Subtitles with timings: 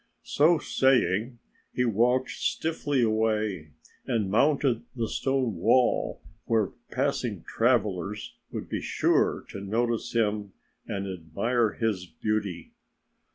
[0.23, 1.37] So saying,
[1.71, 3.73] he walked stiffly away
[4.07, 10.53] and mounted the stone wall, where passing travellers would be sure to notice him
[10.87, 12.71] and admire his beauty.